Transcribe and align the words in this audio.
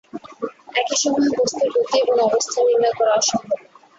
একই 0.75 0.97
সময়ে 1.03 1.31
বস্তুর 1.37 1.69
গতি 1.73 1.95
এবং 1.99 2.15
অবস্থান 2.27 2.63
নির্ণয় 2.67 2.95
করা 2.97 3.11
অসম্ভব। 3.13 3.59